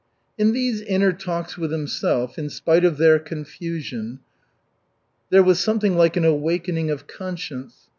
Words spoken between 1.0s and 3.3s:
talks with himself, in spite of their